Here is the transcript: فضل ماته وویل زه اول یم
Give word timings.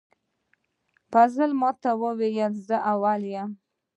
فضل 1.11 1.49
ماته 1.61 1.91
وویل 2.03 2.53
زه 2.67 2.77
اول 2.91 3.21
یم 3.33 3.49